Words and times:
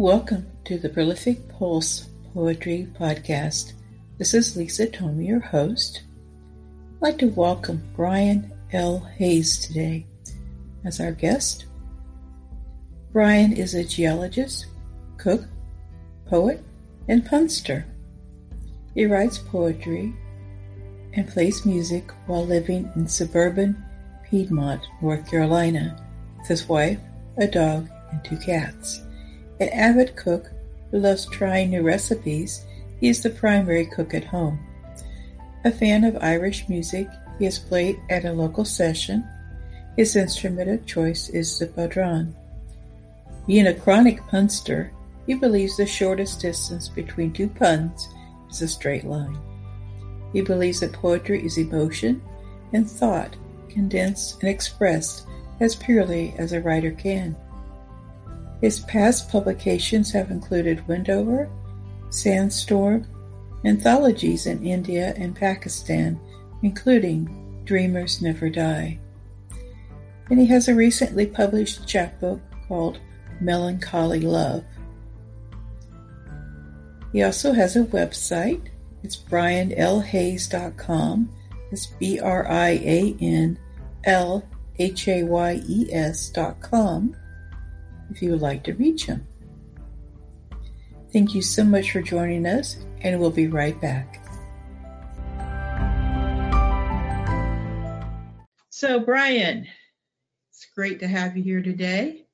Welcome 0.00 0.46
to 0.64 0.78
the 0.78 0.88
Prolific 0.88 1.46
Pulse 1.50 2.08
Poetry 2.32 2.88
Podcast. 2.98 3.74
This 4.16 4.32
is 4.32 4.56
Lisa 4.56 4.86
Tomey, 4.86 5.26
your 5.26 5.40
host. 5.40 6.04
I'd 6.96 7.02
like 7.02 7.18
to 7.18 7.26
welcome 7.26 7.82
Brian 7.94 8.50
L. 8.72 9.00
Hayes 9.18 9.58
today 9.58 10.06
as 10.86 11.00
our 11.00 11.12
guest. 11.12 11.66
Brian 13.12 13.52
is 13.52 13.74
a 13.74 13.84
geologist, 13.84 14.68
cook, 15.18 15.44
poet, 16.24 16.64
and 17.08 17.26
punster. 17.26 17.84
He 18.94 19.04
writes 19.04 19.36
poetry 19.36 20.14
and 21.12 21.28
plays 21.28 21.66
music 21.66 22.10
while 22.24 22.46
living 22.46 22.90
in 22.96 23.06
suburban 23.06 23.76
Piedmont, 24.24 24.80
North 25.02 25.30
Carolina, 25.30 26.02
with 26.38 26.48
his 26.48 26.66
wife, 26.66 26.98
a 27.36 27.46
dog, 27.46 27.86
and 28.12 28.24
two 28.24 28.38
cats. 28.38 29.02
An 29.60 29.68
avid 29.68 30.16
cook 30.16 30.50
who 30.90 30.98
loves 30.98 31.26
trying 31.26 31.70
new 31.70 31.82
recipes, 31.82 32.64
he 32.98 33.08
is 33.08 33.22
the 33.22 33.30
primary 33.30 33.86
cook 33.86 34.14
at 34.14 34.24
home. 34.24 34.58
A 35.64 35.70
fan 35.70 36.04
of 36.04 36.16
Irish 36.22 36.68
music, 36.68 37.08
he 37.38 37.44
has 37.44 37.58
played 37.58 38.00
at 38.08 38.24
a 38.24 38.32
local 38.32 38.64
session. 38.64 39.22
His 39.96 40.16
instrument 40.16 40.70
of 40.70 40.86
choice 40.86 41.28
is 41.28 41.58
the 41.58 41.66
bodhrán. 41.66 42.32
Being 43.46 43.66
a 43.66 43.74
chronic 43.74 44.26
punster, 44.28 44.92
he 45.26 45.34
believes 45.34 45.76
the 45.76 45.86
shortest 45.86 46.40
distance 46.40 46.88
between 46.88 47.32
two 47.32 47.48
puns 47.48 48.08
is 48.50 48.62
a 48.62 48.68
straight 48.68 49.04
line. 49.04 49.38
He 50.32 50.40
believes 50.40 50.80
that 50.80 50.92
poetry 50.92 51.44
is 51.44 51.58
emotion 51.58 52.22
and 52.72 52.90
thought 52.90 53.36
condensed 53.68 54.40
and 54.40 54.48
expressed 54.48 55.26
as 55.60 55.76
purely 55.76 56.34
as 56.38 56.52
a 56.52 56.60
writer 56.60 56.92
can. 56.92 57.36
His 58.60 58.80
past 58.80 59.30
publications 59.30 60.12
have 60.12 60.30
included 60.30 60.86
Windover, 60.86 61.48
Sandstorm, 62.10 63.06
anthologies 63.64 64.44
in 64.46 64.62
India 64.64 65.14
and 65.16 65.34
Pakistan, 65.34 66.20
including 66.62 67.62
Dreamers 67.64 68.20
Never 68.20 68.50
Die. 68.50 68.98
And 70.28 70.38
he 70.38 70.44
has 70.46 70.68
a 70.68 70.74
recently 70.74 71.24
published 71.26 71.88
chapbook 71.88 72.42
called 72.68 73.00
Melancholy 73.40 74.20
Love. 74.20 74.64
He 77.12 77.22
also 77.22 77.52
has 77.52 77.76
a 77.76 77.84
website. 77.84 78.68
It's 79.02 79.16
brianlhayes.com. 79.16 81.32
It's 81.72 81.86
B 81.86 82.20
R 82.20 82.50
I 82.50 82.70
A 82.70 83.16
N 83.20 83.58
L 84.04 84.44
H 84.78 85.08
A 85.08 85.24
Y 85.24 85.62
E 85.66 85.92
S.com 85.92 87.16
if 88.10 88.20
you 88.20 88.30
would 88.30 88.40
like 88.40 88.64
to 88.64 88.74
reach 88.74 89.06
him. 89.06 89.26
Thank 91.12 91.34
you 91.34 91.42
so 91.42 91.64
much 91.64 91.90
for 91.90 92.02
joining 92.02 92.46
us, 92.46 92.76
and 93.00 93.18
we'll 93.18 93.30
be 93.30 93.48
right 93.48 93.78
back. 93.80 94.24
So, 98.68 99.00
Brian, 99.00 99.66
it's 100.50 100.66
great 100.74 101.00
to 101.00 101.08
have 101.08 101.36
you 101.36 101.42
here 101.42 101.62
today. 101.62 102.26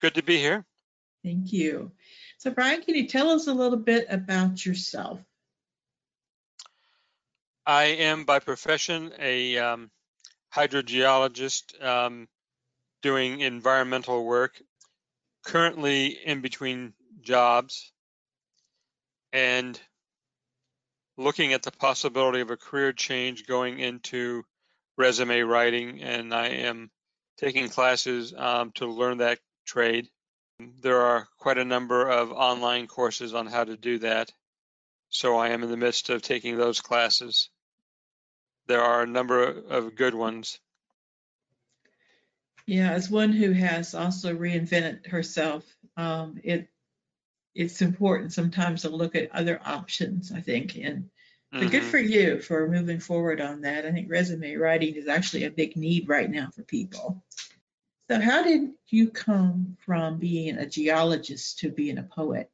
Good 0.00 0.14
to 0.14 0.22
be 0.22 0.38
here. 0.38 0.64
Thank 1.22 1.52
you. 1.52 1.92
So, 2.38 2.50
Brian, 2.50 2.82
can 2.82 2.94
you 2.94 3.06
tell 3.06 3.30
us 3.30 3.46
a 3.46 3.54
little 3.54 3.78
bit 3.78 4.06
about 4.08 4.64
yourself? 4.64 5.20
I 7.66 7.84
am 7.84 8.24
by 8.24 8.38
profession 8.38 9.12
a 9.18 9.58
um, 9.58 9.90
hydrogeologist 10.54 11.84
um, 11.84 12.28
doing 13.02 13.40
environmental 13.40 14.24
work 14.24 14.60
currently 15.46 16.08
in 16.08 16.40
between 16.40 16.92
jobs 17.22 17.92
and 19.32 19.80
looking 21.16 21.52
at 21.52 21.62
the 21.62 21.70
possibility 21.70 22.40
of 22.40 22.50
a 22.50 22.56
career 22.56 22.92
change 22.92 23.46
going 23.46 23.78
into 23.78 24.44
resume 24.98 25.40
writing 25.42 26.02
and 26.02 26.34
i 26.34 26.48
am 26.48 26.90
taking 27.38 27.68
classes 27.68 28.34
um, 28.36 28.72
to 28.72 28.86
learn 28.86 29.18
that 29.18 29.38
trade. 29.66 30.08
There 30.80 31.02
are 31.02 31.28
quite 31.38 31.58
a 31.58 31.64
number 31.64 32.08
of 32.08 32.32
online 32.32 32.86
courses 32.86 33.34
on 33.34 33.46
how 33.46 33.62
to 33.64 33.76
do 33.76 33.98
that 34.00 34.30
so 35.10 35.36
i 35.36 35.50
am 35.50 35.62
in 35.62 35.70
the 35.70 35.76
midst 35.76 36.10
of 36.10 36.22
taking 36.22 36.56
those 36.56 36.80
classes. 36.80 37.50
There 38.66 38.82
are 38.82 39.02
a 39.02 39.06
number 39.06 39.46
of 39.46 39.94
good 39.94 40.14
ones 40.14 40.58
yeah, 42.66 42.90
as 42.90 43.08
one 43.08 43.32
who 43.32 43.52
has 43.52 43.94
also 43.94 44.34
reinvented 44.34 45.06
herself, 45.06 45.64
um, 45.96 46.40
it 46.42 46.68
it's 47.54 47.80
important 47.80 48.32
sometimes 48.32 48.82
to 48.82 48.90
look 48.90 49.14
at 49.14 49.30
other 49.32 49.60
options. 49.64 50.32
I 50.32 50.40
think, 50.40 50.76
and 50.76 51.08
mm-hmm. 51.54 51.68
good 51.68 51.84
for 51.84 51.98
you 51.98 52.40
for 52.40 52.68
moving 52.68 52.98
forward 52.98 53.40
on 53.40 53.62
that. 53.62 53.86
I 53.86 53.92
think 53.92 54.10
resume 54.10 54.56
writing 54.56 54.96
is 54.96 55.06
actually 55.06 55.44
a 55.44 55.50
big 55.50 55.76
need 55.76 56.08
right 56.08 56.28
now 56.28 56.50
for 56.54 56.62
people. 56.62 57.24
So, 58.10 58.20
how 58.20 58.42
did 58.42 58.70
you 58.88 59.10
come 59.10 59.76
from 59.86 60.18
being 60.18 60.58
a 60.58 60.66
geologist 60.66 61.60
to 61.60 61.70
being 61.70 61.98
a 61.98 62.02
poet? 62.02 62.50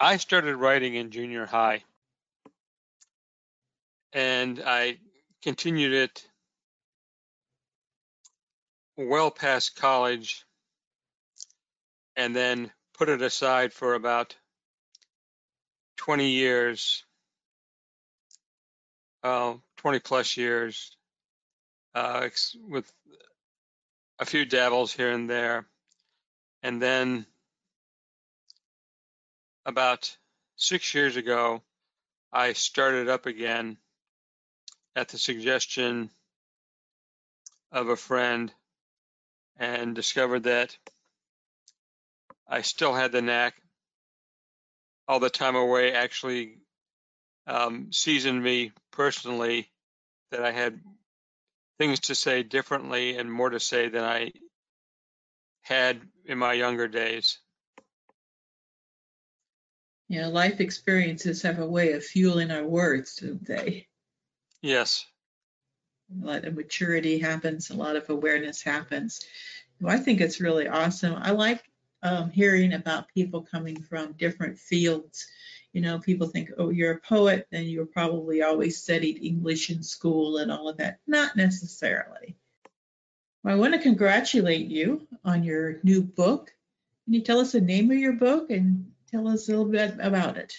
I 0.00 0.16
started 0.16 0.56
writing 0.56 0.96
in 0.96 1.12
junior 1.12 1.46
high, 1.46 1.84
and 4.12 4.60
I 4.66 4.98
continued 5.42 5.92
it 5.92 6.28
well 8.96 9.30
past 9.30 9.76
college 9.76 10.44
and 12.16 12.36
then 12.36 12.70
put 12.94 13.08
it 13.08 13.22
aside 13.22 13.72
for 13.72 13.94
about 13.94 14.36
20 15.96 16.30
years, 16.30 17.04
uh, 19.22 19.54
20 19.78 19.98
plus 20.00 20.36
years, 20.36 20.96
uh, 21.94 22.28
with 22.68 22.90
a 24.18 24.24
few 24.24 24.44
dabbles 24.44 24.92
here 24.92 25.10
and 25.10 25.28
there. 25.28 25.66
And 26.62 26.80
then 26.80 27.26
about 29.66 30.16
six 30.56 30.94
years 30.94 31.16
ago, 31.16 31.62
I 32.32 32.52
started 32.52 33.08
up 33.08 33.26
again 33.26 33.78
at 34.94 35.08
the 35.08 35.18
suggestion 35.18 36.10
of 37.70 37.88
a 37.88 37.96
friend 37.96 38.52
and 39.62 39.94
discovered 39.94 40.42
that 40.42 40.76
I 42.48 42.62
still 42.62 42.92
had 42.92 43.12
the 43.12 43.22
knack. 43.22 43.54
All 45.06 45.20
the 45.20 45.30
time 45.30 45.54
away 45.54 45.92
actually 45.92 46.58
um, 47.46 47.92
seasoned 47.92 48.42
me 48.42 48.72
personally 48.90 49.70
that 50.32 50.44
I 50.44 50.50
had 50.50 50.80
things 51.78 52.00
to 52.00 52.14
say 52.14 52.42
differently 52.42 53.16
and 53.16 53.32
more 53.32 53.50
to 53.50 53.60
say 53.60 53.88
than 53.88 54.02
I 54.02 54.32
had 55.60 56.00
in 56.24 56.38
my 56.38 56.54
younger 56.54 56.88
days. 56.88 57.38
Yeah, 60.08 60.26
life 60.26 60.60
experiences 60.60 61.42
have 61.42 61.60
a 61.60 61.66
way 61.66 61.92
of 61.92 62.04
fueling 62.04 62.50
our 62.50 62.66
words, 62.66 63.16
don't 63.16 63.46
they? 63.46 63.86
Yes 64.60 65.06
a 66.22 66.26
lot 66.26 66.44
of 66.44 66.54
maturity 66.54 67.18
happens, 67.18 67.70
a 67.70 67.76
lot 67.76 67.96
of 67.96 68.08
awareness 68.10 68.62
happens. 68.62 69.24
Well, 69.80 69.94
I 69.94 69.98
think 69.98 70.20
it's 70.20 70.40
really 70.40 70.68
awesome. 70.68 71.14
I 71.16 71.30
like 71.30 71.62
um, 72.02 72.30
hearing 72.30 72.72
about 72.72 73.08
people 73.08 73.42
coming 73.42 73.80
from 73.80 74.12
different 74.12 74.58
fields. 74.58 75.26
You 75.72 75.80
know, 75.80 75.98
people 75.98 76.26
think, 76.26 76.50
oh, 76.58 76.70
you're 76.70 76.92
a 76.92 77.00
poet, 77.00 77.46
then 77.50 77.64
you 77.64 77.84
probably 77.86 78.42
always 78.42 78.82
studied 78.82 79.22
English 79.22 79.70
in 79.70 79.82
school 79.82 80.36
and 80.36 80.52
all 80.52 80.68
of 80.68 80.76
that. 80.78 80.98
Not 81.06 81.36
necessarily. 81.36 82.36
Well, 83.42 83.54
I 83.54 83.58
want 83.58 83.74
to 83.74 83.80
congratulate 83.80 84.66
you 84.66 85.06
on 85.24 85.42
your 85.42 85.80
new 85.82 86.02
book. 86.02 86.52
Can 87.04 87.14
you 87.14 87.22
tell 87.22 87.40
us 87.40 87.52
the 87.52 87.60
name 87.60 87.90
of 87.90 87.96
your 87.96 88.12
book 88.12 88.50
and 88.50 88.92
tell 89.10 89.26
us 89.28 89.48
a 89.48 89.52
little 89.52 89.64
bit 89.64 89.94
about 90.00 90.36
it? 90.36 90.54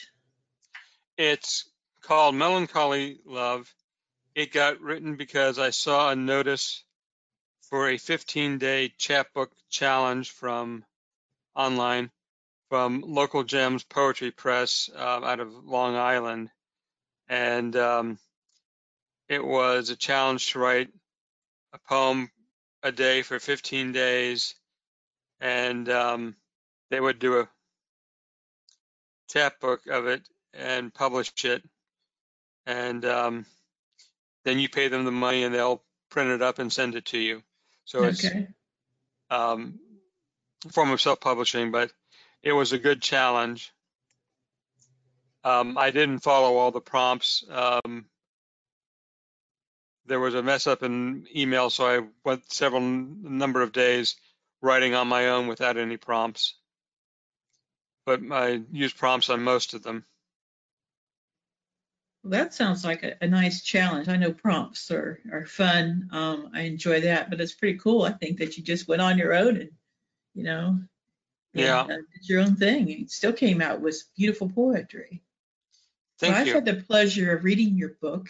It's 1.18 1.70
called 2.02 2.36
Melancholy 2.36 3.20
Love 3.26 3.74
it 4.36 4.52
got 4.52 4.82
written 4.82 5.16
because 5.16 5.60
I 5.60 5.70
saw 5.70 6.10
a 6.10 6.16
notice 6.16 6.84
for 7.70 7.90
a 7.90 7.98
15 7.98 8.58
day 8.58 8.94
chapbook 8.98 9.52
challenge 9.70 10.32
from 10.32 10.84
online 11.56 12.12
from 12.70 13.04
Local 13.06 13.44
Gems 13.44 13.84
Poetry 13.84 14.32
Press 14.32 14.90
uh, 14.96 15.22
out 15.24 15.40
of 15.40 15.54
Long 15.66 15.96
Island. 15.96 16.50
And 17.28 17.76
um, 17.76 18.20
it 19.30 19.44
was 19.44 19.90
a 19.90 19.96
challenge 19.96 20.52
to 20.52 20.60
write 20.60 20.90
a 21.74 21.78
poem 21.78 22.32
a 22.82 22.92
day 22.92 23.22
for 23.22 23.40
15 23.40 23.92
days. 23.92 24.56
And 25.40 25.88
um, 25.90 26.36
they 26.90 27.00
would 27.00 27.20
do 27.20 27.42
a 27.42 27.50
chapbook 29.30 29.86
of 29.88 30.08
it 30.08 30.28
and 30.54 30.94
publish 30.94 31.32
it. 31.46 31.64
And 32.66 33.06
um, 33.06 33.46
then 34.44 34.60
you 34.60 34.70
pay 34.70 34.88
them 34.88 35.06
the 35.06 35.12
money 35.12 35.44
and 35.44 35.54
they'll 35.54 35.82
print 36.10 36.30
it 36.30 36.42
up 36.42 36.60
and 36.60 36.72
send 36.72 36.96
it 36.96 37.06
to 37.06 37.18
you. 37.18 37.44
So 37.86 38.00
okay. 38.00 38.10
it's 38.10 38.26
um, 39.30 39.80
a 40.66 40.70
form 40.70 40.92
of 40.92 41.02
self-publishing, 41.02 41.72
but 41.72 41.92
it 42.42 42.52
was 42.52 42.72
a 42.72 42.80
good 42.80 43.02
challenge. 43.02 43.74
Um, 45.44 45.78
I 45.78 45.92
didn't 45.92 46.20
follow 46.20 46.58
all 46.58 46.72
the 46.72 46.82
prompts. 46.82 47.44
Um, 47.50 48.06
there 50.06 50.20
was 50.20 50.36
a 50.36 50.44
mess 50.44 50.68
up 50.68 50.84
in 50.84 51.28
email, 51.36 51.70
so 51.70 51.86
I 51.86 52.06
went 52.24 52.52
several 52.52 52.82
number 52.82 53.62
of 53.62 53.72
days 53.72 54.16
writing 54.62 54.96
on 54.96 55.08
my 55.08 55.30
own 55.30 55.48
without 55.48 55.78
any 55.78 55.98
prompts. 55.98 56.56
But 58.06 58.22
I 58.32 58.62
used 58.72 58.98
prompts 58.98 59.30
on 59.30 59.44
most 59.44 59.74
of 59.74 59.84
them. 59.84 60.06
Well, 62.24 62.32
that 62.32 62.54
sounds 62.54 62.86
like 62.86 63.04
a, 63.04 63.16
a, 63.22 63.28
nice 63.28 63.62
challenge. 63.64 64.08
I 64.08 64.16
know 64.16 64.32
prompts 64.32 64.90
are, 64.92 65.20
are 65.32 65.46
fun. 65.46 66.10
Um, 66.12 66.52
I 66.54 66.62
enjoy 66.62 67.02
that, 67.02 67.30
but 67.30 67.42
it's 67.42 67.54
pretty 67.54 67.78
cool. 67.78 68.04
I 68.04 68.14
think 68.14 68.40
that 68.40 68.58
you 68.58 68.64
just 68.64 68.88
went 68.88 69.02
on 69.02 69.18
your 69.18 69.34
own 69.34 69.58
and, 69.58 69.72
you 70.34 70.44
know, 70.44 70.80
yeah, 71.54 71.82
and, 71.84 71.92
uh, 71.92 71.96
did 71.96 72.30
your 72.30 72.42
own 72.42 72.56
thing. 72.56 72.90
It 72.90 73.12
still 73.12 73.34
came 73.34 73.62
out 73.62 73.82
with 73.82 74.04
beautiful 74.18 74.50
poetry. 74.50 75.22
Thank 76.20 76.34
well, 76.34 76.46
you. 76.46 76.52
I've 76.52 76.66
had 76.66 76.78
the 76.78 76.84
pleasure 76.84 77.36
of 77.36 77.44
reading 77.44 77.78
your 77.78 77.96
book, 78.02 78.30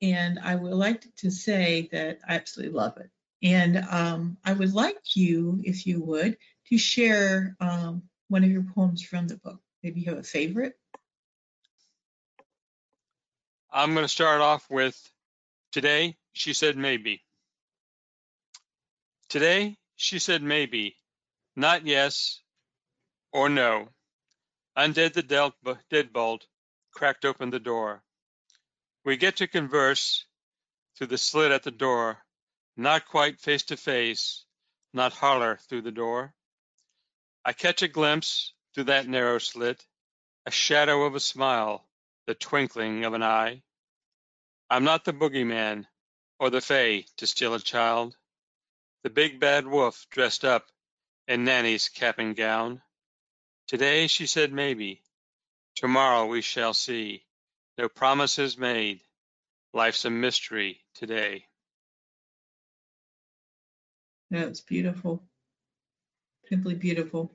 and 0.00 0.38
I 0.38 0.56
would 0.56 0.72
like 0.72 1.04
to 1.16 1.30
say 1.30 1.88
that 1.92 2.18
I 2.26 2.34
absolutely 2.34 2.74
love 2.74 2.96
it. 2.96 3.10
And 3.42 3.84
um, 3.90 4.38
I 4.44 4.54
would 4.54 4.72
like 4.72 5.14
you, 5.14 5.60
if 5.62 5.86
you 5.86 6.02
would, 6.02 6.38
to 6.68 6.78
share 6.78 7.56
um, 7.60 8.02
one 8.28 8.42
of 8.42 8.50
your 8.50 8.62
poems 8.74 9.02
from 9.02 9.28
the 9.28 9.36
book. 9.36 9.60
Maybe 9.82 10.00
you 10.00 10.06
have 10.10 10.18
a 10.18 10.22
favorite. 10.22 10.78
I'm 13.76 13.92
going 13.92 14.04
to 14.04 14.08
start 14.08 14.40
off 14.40 14.70
with 14.70 14.96
Today, 15.72 16.16
she 16.32 16.52
said 16.52 16.76
maybe. 16.76 17.24
Today, 19.28 19.76
she 19.96 20.20
said 20.20 20.40
maybe, 20.40 20.94
not 21.56 21.84
yes 21.84 22.40
or 23.32 23.48
no. 23.48 23.88
Undid 24.76 25.14
the 25.14 25.24
deadbolt, 25.24 26.42
cracked 26.92 27.24
open 27.24 27.50
the 27.50 27.58
door. 27.58 28.04
We 29.04 29.16
get 29.16 29.38
to 29.38 29.48
converse 29.48 30.24
through 30.96 31.08
the 31.08 31.18
slit 31.18 31.50
at 31.50 31.64
the 31.64 31.72
door, 31.72 32.18
not 32.76 33.08
quite 33.08 33.40
face 33.40 33.64
to 33.64 33.76
face, 33.76 34.44
not 34.92 35.12
holler 35.12 35.58
through 35.68 35.82
the 35.82 35.90
door. 35.90 36.32
I 37.44 37.52
catch 37.52 37.82
a 37.82 37.88
glimpse 37.88 38.52
through 38.72 38.84
that 38.84 39.08
narrow 39.08 39.38
slit, 39.38 39.84
a 40.46 40.52
shadow 40.52 41.02
of 41.02 41.16
a 41.16 41.20
smile 41.20 41.84
the 42.26 42.34
twinkling 42.34 43.04
of 43.04 43.14
an 43.14 43.22
eye. 43.22 43.62
I'm 44.70 44.84
not 44.84 45.04
the 45.04 45.12
boogeyman 45.12 45.86
or 46.38 46.50
the 46.50 46.60
fay 46.60 47.06
to 47.18 47.26
steal 47.26 47.54
a 47.54 47.60
child, 47.60 48.16
the 49.02 49.10
big 49.10 49.38
bad 49.38 49.66
wolf 49.66 50.06
dressed 50.10 50.44
up 50.44 50.66
in 51.28 51.44
Nanny's 51.44 51.88
cap 51.88 52.18
and 52.18 52.34
gown. 52.34 52.82
Today 53.68 54.06
she 54.06 54.26
said 54.26 54.52
maybe, 54.52 55.02
tomorrow 55.76 56.26
we 56.26 56.40
shall 56.40 56.74
see. 56.74 57.24
No 57.76 57.88
promises 57.88 58.56
made. 58.56 59.00
Life's 59.72 60.04
a 60.04 60.10
mystery 60.10 60.80
today. 60.94 61.46
That's 64.30 64.60
beautiful. 64.60 65.22
Simply 66.48 66.74
beautiful. 66.74 67.32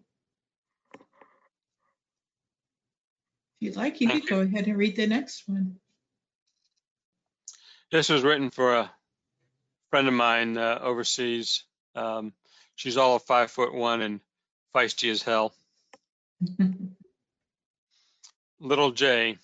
If 3.60 3.66
you'd 3.66 3.76
like, 3.76 4.00
you 4.00 4.08
could 4.08 4.28
go 4.28 4.40
ahead 4.40 4.68
and 4.68 4.78
read 4.78 4.96
the 4.96 5.06
next 5.06 5.44
one. 5.48 5.80
This 7.92 8.08
was 8.08 8.24
written 8.24 8.52
for 8.52 8.76
a 8.76 8.92
friend 9.90 10.08
of 10.08 10.14
mine 10.14 10.58
uh, 10.58 10.80
overseas. 10.82 11.64
Um, 11.94 12.32
she's 12.76 12.96
all 12.96 13.18
of 13.18 13.24
five 13.24 13.52
foot 13.52 13.74
one 13.74 14.02
and 14.02 14.22
feisty 14.74 15.12
as 15.12 15.22
hell. 15.24 15.54
little 18.62 18.92
J. 18.92 19.38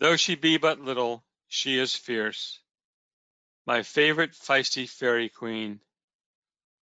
Though 0.00 0.16
she 0.16 0.34
be 0.34 0.56
but 0.56 0.80
little, 0.80 1.22
she 1.48 1.78
is 1.78 1.94
fierce. 1.94 2.58
My 3.66 3.82
favorite 3.82 4.32
feisty 4.32 4.88
fairy 4.88 5.28
queen. 5.28 5.80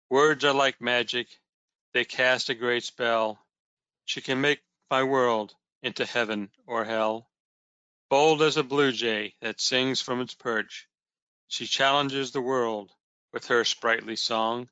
Words 0.10 0.44
are 0.46 0.54
like 0.54 0.82
magic, 0.82 1.28
they 1.94 2.06
cast 2.06 2.50
a 2.50 2.56
great 2.56 2.84
spell. 2.84 3.38
She 4.12 4.20
can 4.20 4.42
make 4.42 4.60
my 4.90 5.04
world 5.04 5.56
into 5.82 6.06
heaven 6.06 6.52
or 6.68 6.84
hell. 6.84 7.32
Bold 8.10 8.42
as 8.42 8.58
a 8.58 8.62
blue 8.62 8.92
jay 8.92 9.36
that 9.40 9.62
sings 9.62 10.02
from 10.02 10.20
its 10.20 10.34
perch, 10.34 10.90
she 11.48 11.66
challenges 11.66 12.32
the 12.32 12.42
world 12.42 12.92
with 13.32 13.48
her 13.48 13.64
sprightly 13.64 14.18
song, 14.18 14.70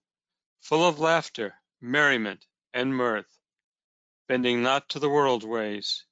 full 0.59 0.85
of 0.85 0.99
laughter, 0.99 1.55
merriment, 1.79 2.47
and 2.73 2.93
mirth. 2.93 3.39
Bending 4.27 4.61
not 4.61 4.89
to 4.89 4.99
the 4.99 5.07
world's 5.07 5.45
ways, 5.45 6.03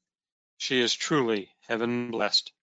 she 0.56 0.79
is 0.79 0.94
truly 0.94 1.53
heaven 1.68 2.12
blessed. 2.12 2.53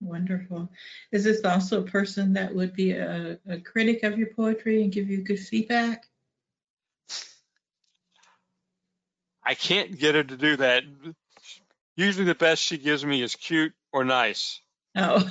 Wonderful. 0.00 0.72
Is 1.12 1.22
this 1.22 1.44
also 1.44 1.84
a 1.84 1.88
person 1.88 2.32
that 2.32 2.52
would 2.52 2.74
be 2.74 2.90
a, 2.90 3.38
a 3.48 3.60
critic 3.60 4.02
of 4.02 4.18
your 4.18 4.34
poetry 4.34 4.82
and 4.82 4.90
give 4.90 5.08
you 5.08 5.22
good 5.22 5.38
feedback? 5.38 6.08
I 9.46 9.54
can't 9.54 9.96
get 9.96 10.16
her 10.16 10.24
to 10.24 10.36
do 10.36 10.56
that. 10.56 10.82
Usually 11.96 12.24
the 12.24 12.34
best 12.34 12.62
she 12.62 12.78
gives 12.78 13.04
me 13.04 13.22
is 13.22 13.36
cute 13.36 13.72
or 13.92 14.04
nice. 14.04 14.60
Oh. 14.96 15.30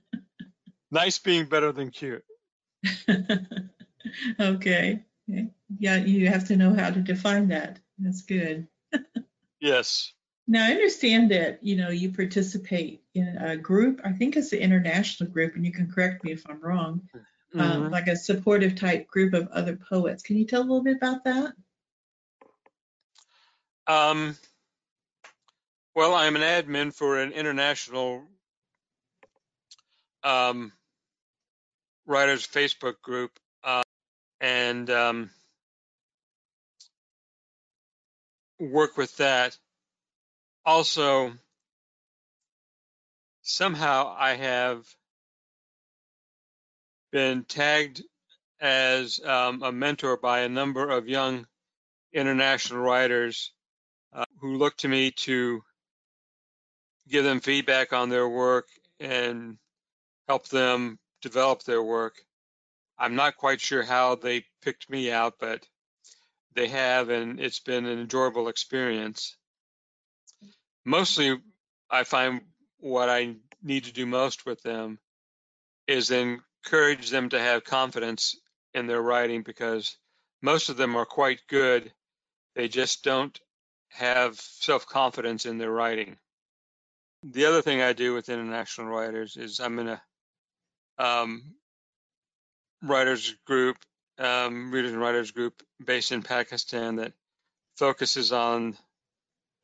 nice 0.90 1.18
being 1.20 1.46
better 1.46 1.70
than 1.70 1.90
cute. 1.90 2.24
okay. 4.40 5.04
Yeah, 5.78 5.96
you 5.96 6.28
have 6.28 6.48
to 6.48 6.56
know 6.56 6.74
how 6.74 6.90
to 6.90 7.00
define 7.00 7.48
that. 7.48 7.78
That's 7.98 8.22
good. 8.22 8.66
yes. 9.60 10.12
Now 10.48 10.66
I 10.66 10.72
understand 10.72 11.30
that 11.30 11.62
you 11.62 11.76
know 11.76 11.90
you 11.90 12.12
participate 12.12 13.04
in 13.14 13.36
a 13.36 13.56
group. 13.56 14.00
I 14.04 14.10
think 14.12 14.36
it's 14.36 14.52
an 14.52 14.58
international 14.58 15.30
group, 15.30 15.54
and 15.54 15.64
you 15.64 15.70
can 15.70 15.88
correct 15.88 16.24
me 16.24 16.32
if 16.32 16.42
I'm 16.48 16.60
wrong. 16.60 17.02
Um, 17.54 17.60
mm-hmm. 17.60 17.60
Um, 17.60 17.90
like 17.90 18.08
a 18.08 18.16
supportive 18.16 18.74
type 18.74 19.06
group 19.06 19.34
of 19.34 19.46
other 19.48 19.76
poets. 19.76 20.24
Can 20.24 20.36
you 20.36 20.46
tell 20.46 20.62
a 20.62 20.62
little 20.62 20.82
bit 20.82 20.96
about 20.96 21.22
that? 21.24 21.52
Um, 23.90 24.36
well, 25.96 26.14
I'm 26.14 26.36
an 26.36 26.42
admin 26.42 26.94
for 26.94 27.18
an 27.18 27.32
international 27.32 28.22
um, 30.22 30.70
writers 32.06 32.46
Facebook 32.46 33.02
group, 33.02 33.32
uh, 33.64 33.82
and 34.40 34.88
um, 34.90 35.30
work 38.60 38.96
with 38.96 39.16
that. 39.16 39.58
Also, 40.64 41.32
somehow 43.42 44.14
I 44.16 44.36
have 44.36 44.86
been 47.10 47.42
tagged 47.42 48.04
as 48.60 49.18
um, 49.18 49.64
a 49.64 49.72
mentor 49.72 50.16
by 50.16 50.42
a 50.42 50.48
number 50.48 50.88
of 50.88 51.08
young 51.08 51.44
international 52.12 52.82
writers 52.82 53.50
who 54.40 54.56
look 54.56 54.76
to 54.78 54.88
me 54.88 55.10
to 55.10 55.62
give 57.08 57.24
them 57.24 57.40
feedback 57.40 57.92
on 57.92 58.08
their 58.08 58.28
work 58.28 58.68
and 58.98 59.58
help 60.28 60.48
them 60.48 60.98
develop 61.22 61.62
their 61.62 61.82
work. 61.82 62.14
I'm 62.98 63.16
not 63.16 63.36
quite 63.36 63.60
sure 63.60 63.82
how 63.82 64.14
they 64.14 64.44
picked 64.62 64.90
me 64.90 65.10
out, 65.10 65.34
but 65.40 65.66
they 66.54 66.68
have, 66.68 67.08
and 67.08 67.40
it's 67.40 67.60
been 67.60 67.86
an 67.86 67.98
enjoyable 67.98 68.48
experience. 68.48 69.36
Mostly, 70.84 71.38
I 71.90 72.04
find 72.04 72.42
what 72.78 73.08
I 73.08 73.36
need 73.62 73.84
to 73.84 73.92
do 73.92 74.06
most 74.06 74.46
with 74.46 74.62
them 74.62 74.98
is 75.86 76.10
encourage 76.10 77.10
them 77.10 77.28
to 77.30 77.40
have 77.40 77.64
confidence 77.64 78.36
in 78.74 78.86
their 78.86 79.02
writing 79.02 79.42
because 79.42 79.96
most 80.42 80.68
of 80.68 80.76
them 80.76 80.96
are 80.96 81.06
quite 81.06 81.40
good. 81.48 81.92
They 82.54 82.68
just 82.68 83.02
don't 83.04 83.38
have 83.90 84.40
self 84.40 84.86
confidence 84.86 85.46
in 85.46 85.58
their 85.58 85.70
writing. 85.70 86.16
The 87.22 87.46
other 87.46 87.62
thing 87.62 87.82
I 87.82 87.92
do 87.92 88.14
with 88.14 88.28
international 88.28 88.88
writers 88.88 89.36
is 89.36 89.60
I'm 89.60 89.78
in 89.78 89.88
a 89.88 90.02
um, 90.98 91.54
writers 92.82 93.34
group, 93.46 93.76
um, 94.18 94.70
readers 94.72 94.92
and 94.92 95.00
writers 95.00 95.30
group 95.30 95.62
based 95.84 96.12
in 96.12 96.22
Pakistan 96.22 96.96
that 96.96 97.12
focuses 97.76 98.32
on 98.32 98.76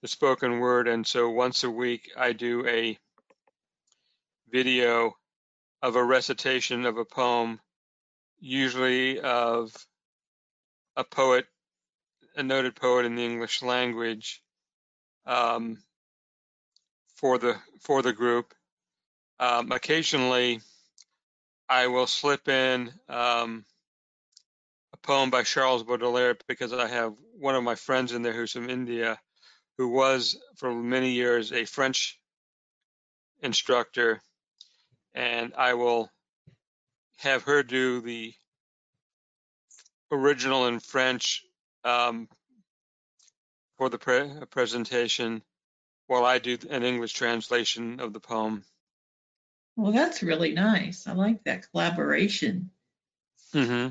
the 0.03 0.09
spoken 0.09 0.61
word. 0.61 0.89
And 0.89 1.07
so 1.07 1.31
once 1.31 1.65
a 1.65 1.71
week, 1.71 2.11
I 2.17 2.33
do 2.33 2.67
a 2.67 2.99
video 4.51 5.15
of 5.83 5.97
a 5.97 6.05
recitation 6.05 6.87
of 6.87 6.97
a 6.99 7.05
poem, 7.05 7.61
usually 8.39 9.21
of 9.21 9.75
a 10.97 11.05
poet, 11.05 11.47
a 12.37 12.43
noted 12.43 12.77
poet 12.77 13.07
in 13.07 13.17
the 13.17 13.25
English 13.25 13.63
language. 13.63 14.43
Um, 15.27 15.79
for 17.17 17.39
the 17.39 17.57
for 17.81 18.03
the 18.03 18.13
group. 18.13 18.55
Um, 19.41 19.73
occasionally, 19.73 20.61
I 21.69 21.89
will 21.89 22.07
slip 22.07 22.49
in 22.49 22.93
um, 23.09 23.65
a 24.93 24.97
poem 25.03 25.31
by 25.31 25.43
Charles 25.43 25.83
Baudelaire 25.83 26.37
because 26.47 26.73
I 26.73 26.87
have 26.87 27.15
one 27.39 27.55
of 27.55 27.65
my 27.65 27.75
friends 27.75 28.13
in 28.13 28.23
there 28.23 28.33
who's 28.33 28.53
from 28.53 28.71
India, 28.71 29.19
who 29.77 29.89
was 29.89 30.39
for 30.57 30.73
many 30.73 31.11
years 31.11 31.53
a 31.53 31.65
French 31.65 32.19
instructor, 33.43 34.23
and 35.15 35.53
I 35.57 35.75
will 35.75 36.11
have 37.19 37.43
her 37.45 37.63
do 37.63 38.01
the 38.01 38.33
original 40.13 40.67
in 40.67 40.81
French 40.81 41.43
um, 41.87 42.29
for 43.79 43.89
the 43.89 43.99
pre 43.99 44.29
presentation 44.51 45.43
while 46.09 46.25
I 46.25 46.39
do 46.39 46.59
an 46.69 46.83
English 46.83 47.13
translation 47.13 48.01
of 48.01 48.13
the 48.13 48.21
poem. 48.21 48.65
Well, 49.77 49.93
that's 49.93 50.23
really 50.23 50.53
nice. 50.53 51.07
I 51.07 51.13
like 51.13 51.45
that 51.45 51.71
collaboration. 51.71 52.71
Mm-hmm. 53.55 53.89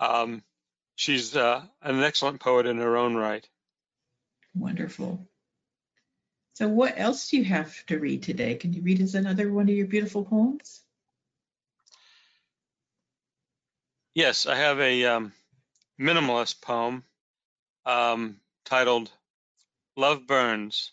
Um, 0.00 0.42
she's 0.96 1.36
uh, 1.36 1.62
an 1.82 2.02
excellent 2.02 2.40
poet 2.40 2.66
in 2.66 2.78
her 2.78 2.96
own 2.96 3.14
right. 3.14 3.46
Wonderful. 4.54 5.28
So, 6.54 6.68
what 6.68 6.94
else 6.96 7.30
do 7.30 7.36
you 7.36 7.44
have 7.44 7.84
to 7.86 7.98
read 7.98 8.22
today? 8.22 8.54
Can 8.54 8.72
you 8.72 8.82
read 8.82 9.02
us 9.02 9.14
another 9.14 9.52
one 9.52 9.68
of 9.68 9.74
your 9.74 9.88
beautiful 9.88 10.24
poems? 10.24 10.80
Yes, 14.14 14.46
I 14.46 14.54
have 14.54 14.78
a 14.78 15.04
um, 15.06 15.32
minimalist 16.00 16.60
poem 16.60 17.04
um, 17.86 18.36
titled 18.64 19.10
Love 19.96 20.26
Burns. 20.26 20.92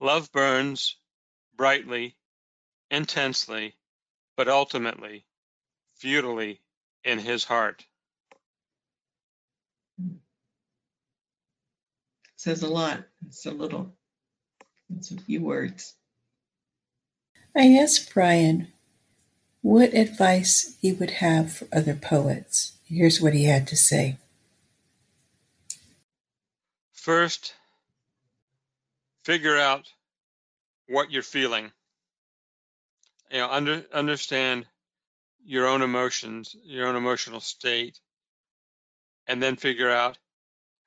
Love 0.00 0.30
burns 0.32 0.96
brightly, 1.56 2.16
intensely, 2.90 3.74
but 4.36 4.48
ultimately, 4.48 5.24
futilely 5.96 6.60
in 7.04 7.18
his 7.18 7.44
heart. 7.44 7.84
says 12.44 12.62
a 12.62 12.68
lot. 12.68 13.02
It's 13.26 13.46
a 13.46 13.50
little, 13.50 13.96
it's 14.94 15.10
a 15.10 15.16
few 15.16 15.40
words. 15.40 15.94
I 17.56 17.78
asked 17.78 18.12
Brian 18.12 18.68
what 19.64 19.94
advice 19.94 20.76
he 20.82 20.92
would 20.92 21.10
have 21.10 21.50
for 21.50 21.66
other 21.72 21.94
poets. 21.94 22.74
Here's 22.84 23.18
what 23.18 23.32
he 23.32 23.44
had 23.44 23.66
to 23.68 23.76
say. 23.76 24.18
First, 26.92 27.54
figure 29.24 29.56
out 29.56 29.86
what 30.86 31.10
you're 31.10 31.22
feeling. 31.22 31.72
You 33.30 33.38
know, 33.38 33.48
under, 33.50 33.86
understand 33.90 34.66
your 35.46 35.66
own 35.66 35.80
emotions, 35.80 36.54
your 36.62 36.86
own 36.86 36.94
emotional 36.94 37.40
state, 37.40 37.98
and 39.26 39.42
then 39.42 39.56
figure 39.56 39.90
out 39.90 40.18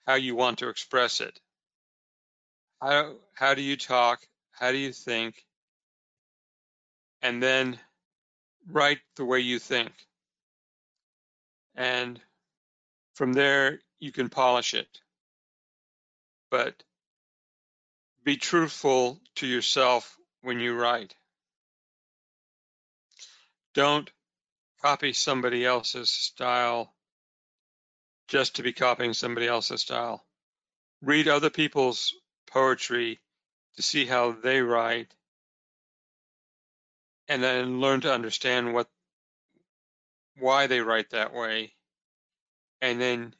how 0.05 0.13
you 0.13 0.36
want 0.36 0.60
to 0.60 0.69
express 0.69 1.19
it. 1.19 1.39
How, 2.79 3.15
how 3.34 3.55
do 3.55 3.63
you 3.63 3.75
talk? 3.75 4.19
How 4.51 4.72
do 4.72 4.77
you 4.77 4.93
think? 4.93 5.34
And 7.24 7.41
then 7.41 7.79
write 8.69 9.00
the 9.15 9.25
way 9.25 9.39
you 9.39 9.59
think. 9.59 9.91
And 11.75 12.19
from 13.15 13.33
there, 13.33 13.79
you 14.00 14.12
can 14.12 14.29
polish 14.29 14.74
it. 14.74 15.00
But 16.50 16.83
be 18.24 18.38
truthful 18.38 19.19
to 19.36 19.47
yourself 19.47 20.17
when 20.41 20.59
you 20.59 20.75
write. 20.75 21.15
Don't 23.74 24.09
copy 24.81 25.13
somebody 25.13 25.65
else's 25.65 26.09
style 26.09 26.93
just 28.27 28.55
to 28.55 28.63
be 28.63 28.74
copying 28.74 29.13
somebody 29.13 29.47
else's 29.47 29.81
style. 29.81 30.25
Read 31.01 31.27
other 31.27 31.50
people's 31.50 32.13
poetry 32.51 33.19
to 33.75 33.81
see 33.81 34.05
how 34.05 34.31
they 34.31 34.62
write 34.62 35.13
and 37.27 37.43
then 37.43 37.79
learn 37.79 38.01
to 38.01 38.13
understand 38.13 38.74
what 38.74 38.88
why 40.39 40.67
they 40.67 40.81
write 40.81 41.10
that 41.12 41.34
way. 41.34 41.74
And 42.81 43.01
then 43.01 43.34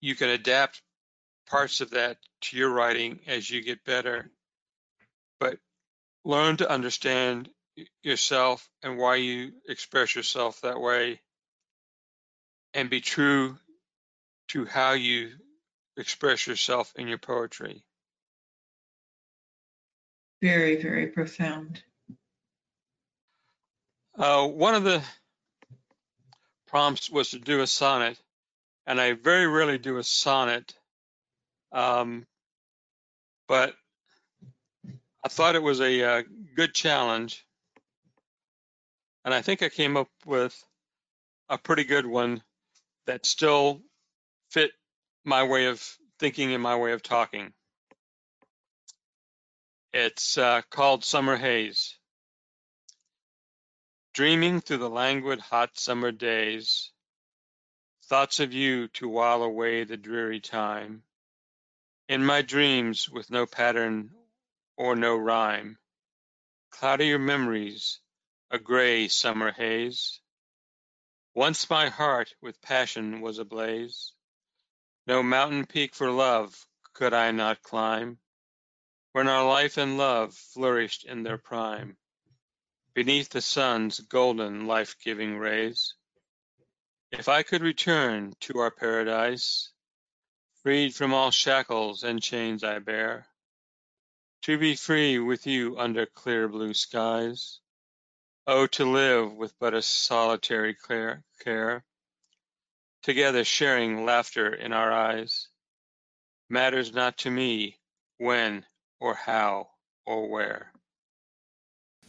you 0.00 0.14
can 0.14 0.28
adapt 0.28 0.82
parts 1.48 1.80
of 1.80 1.90
that 1.90 2.18
to 2.42 2.56
your 2.56 2.70
writing 2.70 3.20
as 3.26 3.48
you 3.48 3.62
get 3.62 3.84
better. 3.84 4.30
But 5.40 5.58
learn 6.24 6.58
to 6.58 6.70
understand 6.70 7.48
yourself 8.02 8.68
and 8.82 8.98
why 8.98 9.16
you 9.16 9.52
express 9.68 10.14
yourself 10.14 10.60
that 10.60 10.80
way. 10.80 11.20
And 12.74 12.90
be 12.90 13.00
true 13.00 13.58
to 14.48 14.64
how 14.66 14.92
you 14.92 15.30
express 15.96 16.46
yourself 16.46 16.92
in 16.96 17.08
your 17.08 17.18
poetry. 17.18 17.82
Very 20.42 20.82
very 20.82 21.06
profound 21.06 21.82
uh, 24.18 24.46
one 24.46 24.74
of 24.74 24.84
the 24.84 25.02
prompts 26.68 27.10
was 27.10 27.30
to 27.30 27.38
do 27.38 27.60
a 27.60 27.66
sonnet, 27.66 28.18
and 28.86 29.00
I 29.00 29.12
very 29.12 29.46
rarely 29.46 29.78
do 29.78 29.98
a 29.98 30.02
sonnet, 30.02 30.74
um, 31.72 32.26
but 33.48 33.74
I 35.24 35.28
thought 35.28 35.54
it 35.54 35.62
was 35.62 35.80
a, 35.80 36.02
uh, 36.02 36.22
good 36.56 36.74
challenge, 36.74 37.46
and 39.24 39.32
I 39.32 39.42
think 39.42 39.62
I 39.62 39.68
came 39.68 39.96
up 39.96 40.08
with 40.26 40.62
a 41.48 41.58
pretty 41.58 41.84
good 41.84 42.06
one 42.06 42.42
that 43.06 43.26
still 43.26 43.82
fit 44.50 44.72
my 45.24 45.44
way 45.44 45.66
of 45.66 45.82
thinking 46.18 46.52
and 46.52 46.62
my 46.62 46.76
way 46.76 46.92
of 46.92 47.02
talking. 47.02 47.52
It's 49.92 50.38
uh, 50.38 50.62
called 50.70 51.04
Summer 51.04 51.36
Haze. 51.36 51.98
Dreaming 54.14 54.60
through 54.60 54.76
the 54.76 54.90
languid 54.90 55.40
hot 55.40 55.78
summer 55.78 56.12
days, 56.12 56.90
Thoughts 58.02 58.40
of 58.40 58.52
you 58.52 58.88
to 58.88 59.08
while 59.08 59.42
away 59.42 59.84
the 59.84 59.96
dreary 59.96 60.38
time. 60.38 61.02
In 62.08 62.22
my 62.22 62.42
dreams 62.42 63.08
with 63.08 63.30
no 63.30 63.46
pattern 63.46 64.14
or 64.76 64.94
no 64.94 65.16
rhyme, 65.16 65.78
Cloudier 66.68 67.18
memories, 67.18 68.00
a 68.50 68.58
gray 68.58 69.08
summer 69.08 69.50
haze. 69.50 70.20
Once 71.32 71.70
my 71.70 71.88
heart 71.88 72.34
with 72.42 72.60
passion 72.60 73.22
was 73.22 73.38
ablaze. 73.38 74.12
No 75.06 75.22
mountain 75.22 75.64
peak 75.64 75.94
for 75.94 76.10
love 76.10 76.66
could 76.92 77.14
I 77.14 77.30
not 77.30 77.62
climb, 77.62 78.18
When 79.12 79.26
our 79.26 79.48
life 79.48 79.78
and 79.78 79.96
love 79.96 80.34
flourished 80.34 81.04
in 81.04 81.22
their 81.22 81.38
prime 81.38 81.96
beneath 82.94 83.30
the 83.30 83.40
sun's 83.40 84.00
golden 84.00 84.66
life-giving 84.66 85.38
rays. 85.38 85.94
If 87.10 87.28
I 87.28 87.42
could 87.42 87.62
return 87.62 88.34
to 88.40 88.58
our 88.58 88.70
paradise, 88.70 89.70
freed 90.62 90.94
from 90.94 91.12
all 91.14 91.30
shackles 91.30 92.04
and 92.04 92.22
chains 92.22 92.62
I 92.64 92.78
bear, 92.78 93.26
to 94.42 94.58
be 94.58 94.74
free 94.74 95.18
with 95.18 95.46
you 95.46 95.78
under 95.78 96.06
clear 96.06 96.48
blue 96.48 96.74
skies, 96.74 97.60
oh, 98.46 98.66
to 98.66 98.84
live 98.84 99.32
with 99.34 99.54
but 99.58 99.74
a 99.74 99.82
solitary 99.82 100.76
care, 101.44 101.84
together 103.02 103.44
sharing 103.44 104.04
laughter 104.04 104.52
in 104.52 104.72
our 104.72 104.92
eyes, 104.92 105.48
matters 106.48 106.92
not 106.92 107.18
to 107.18 107.30
me 107.30 107.78
when 108.18 108.64
or 109.00 109.14
how 109.14 109.68
or 110.06 110.28
where. 110.28 110.71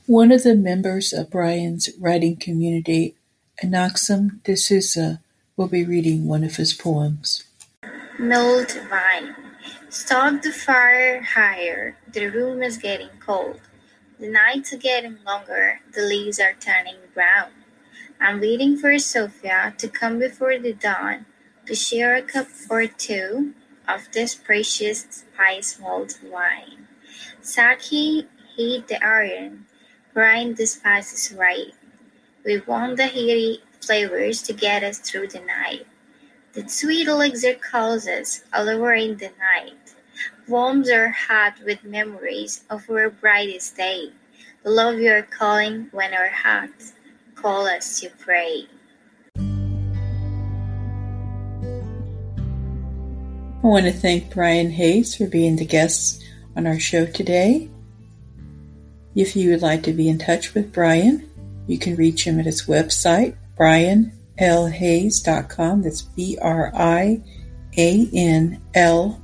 One 0.08 0.34
of 0.34 0.44
the 0.44 0.54
members 0.54 1.14
of 1.14 1.30
Brian's 1.30 1.90
writing 1.98 2.36
community, 2.36 3.16
Inoxum 3.64 4.44
de 4.44 4.58
Souza, 4.58 5.22
will 5.56 5.70
be 5.70 5.86
reading 5.86 6.28
one 6.28 6.44
of 6.44 6.58
his 6.58 6.74
poems. 6.74 7.46
Mulled 8.20 8.74
Vine. 8.90 9.34
Stalk 9.88 10.42
the 10.42 10.52
fire 10.52 11.22
higher, 11.22 11.96
the 12.12 12.28
room 12.28 12.62
is 12.62 12.78
getting 12.78 13.12
cold. 13.26 13.62
The 14.20 14.28
nights 14.28 14.74
are 14.74 14.78
getting 14.78 15.20
longer, 15.26 15.80
the 15.94 16.02
leaves 16.02 16.38
are 16.38 16.56
turning 16.60 16.98
brown. 17.14 17.52
I'm 18.20 18.42
waiting 18.42 18.76
for 18.76 19.00
Sophia 19.00 19.74
to 19.78 19.88
come 19.88 20.20
before 20.20 20.60
the 20.60 20.74
dawn 20.74 21.28
to 21.66 21.76
share 21.76 22.16
a 22.16 22.22
cup 22.22 22.48
or 22.70 22.88
two 22.88 23.54
of 23.88 24.12
this 24.12 24.36
precious 24.36 25.08
spice 25.10 25.80
mulled 25.80 26.20
wine. 26.26 26.90
Saki 27.42 28.28
hate 28.58 28.90
the 28.90 29.02
iron, 29.02 29.66
Brian 30.14 30.54
despises 30.54 31.36
rye. 31.36 31.72
We 32.46 32.60
want 32.60 32.98
the 32.98 33.08
heady 33.08 33.64
flavors 33.82 34.44
to 34.44 34.54
get 34.54 34.84
us 34.84 35.00
through 35.00 35.30
the 35.30 35.40
night. 35.40 35.88
The 36.54 36.70
sweet 36.70 37.08
elixir 37.08 37.56
calls 37.56 38.08
us, 38.08 38.44
in 38.54 39.18
the 39.18 39.32
night. 39.40 39.96
Warms 40.48 40.92
our 40.92 41.10
heart 41.10 41.56
with 41.66 41.84
memories 41.84 42.64
of 42.70 42.88
our 42.92 43.10
brightest 43.10 43.76
day. 43.76 44.12
The 44.64 44.70
love 44.70 45.00
you 45.00 45.12
are 45.12 45.24
calling 45.24 45.88
when 45.92 46.14
our 46.14 46.30
hearts 46.30 46.94
call 47.34 47.66
us 47.66 48.00
to 48.02 48.12
pray. 48.20 48.68
I 53.64 53.68
want 53.68 53.86
to 53.86 53.92
thank 53.92 54.32
Brian 54.32 54.70
Hayes 54.70 55.16
for 55.16 55.26
being 55.26 55.56
the 55.56 55.66
guest 55.66 56.24
on 56.56 56.68
our 56.68 56.80
show 56.80 57.08
today. 57.08 57.72
If 59.16 59.36
you 59.36 59.52
would 59.52 59.62
like 59.62 59.84
to 59.84 59.94
be 59.94 60.10
in 60.10 60.18
touch 60.18 60.54
with 60.54 60.74
Brian, 60.74 61.30
you 61.68 61.78
can 61.78 61.96
reach 61.96 62.26
him 62.26 62.40
at 62.40 62.46
his 62.46 62.64
website, 62.64 63.36
brianlhayes.com. 63.58 65.82
That's 65.84 66.02
B 66.02 66.38
R 66.42 66.72
I 66.76 67.22
A 67.78 68.10
N 68.14 68.62
L 68.74 69.22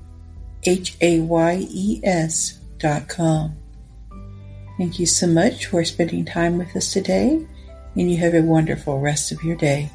H 0.64 0.96
A 1.02 1.20
Y 1.20 1.68
E 1.70 2.00
S.com. 2.04 3.56
Thank 4.78 5.00
you 5.00 5.06
so 5.06 5.28
much 5.28 5.66
for 5.66 5.84
spending 5.84 6.24
time 6.24 6.58
with 6.58 6.74
us 6.76 6.94
today, 6.94 7.46
and 7.96 8.12
you 8.12 8.18
have 8.18 8.34
a 8.34 8.42
wonderful 8.42 9.00
rest 9.00 9.32
of 9.32 9.44
your 9.44 9.58
day. 9.58 9.90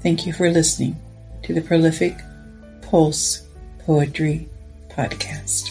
Thank 0.00 0.26
you 0.26 0.32
for 0.32 0.50
listening 0.50 0.96
to 1.42 1.54
the 1.54 1.62
Prolific 1.62 2.16
Pulse 2.82 3.48
Poetry 3.80 4.48
Podcast. 4.90 5.70